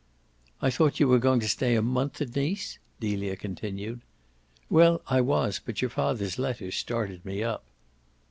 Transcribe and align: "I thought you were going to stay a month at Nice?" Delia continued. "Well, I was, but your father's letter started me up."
"I 0.63 0.71
thought 0.71 0.99
you 0.99 1.07
were 1.07 1.19
going 1.19 1.41
to 1.41 1.47
stay 1.47 1.75
a 1.75 1.81
month 1.83 2.19
at 2.21 2.35
Nice?" 2.35 2.79
Delia 2.99 3.35
continued. 3.35 4.01
"Well, 4.67 5.03
I 5.05 5.21
was, 5.21 5.59
but 5.63 5.79
your 5.79 5.89
father's 5.91 6.39
letter 6.39 6.71
started 6.71 7.23
me 7.23 7.43
up." 7.43 7.63